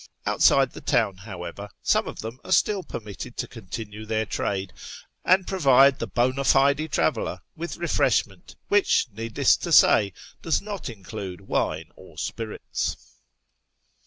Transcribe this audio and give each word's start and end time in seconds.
Outside 0.25 0.71
the 0.71 0.81
town, 0.81 1.17
however, 1.17 1.69
some 1.83 2.07
of 2.07 2.21
them 2.21 2.39
are 2.43 2.51
still 2.51 2.81
permitted 2.81 3.37
to 3.37 3.47
continue 3.47 4.03
their 4.03 4.25
trade 4.25 4.73
and 5.23 5.45
provide 5.45 5.99
the" 5.99 6.07
hond 6.15 6.43
fide 6.47 6.91
traveller" 6.91 7.41
with 7.55 7.77
refreshment, 7.77 8.55
which, 8.67 9.05
needless 9.13 9.55
to 9.57 9.71
say, 9.71 10.13
does 10.41 10.59
not 10.59 10.89
include 10.89 11.41
wine 11.41 11.91
or 11.95 12.17
spirits. 12.17 12.97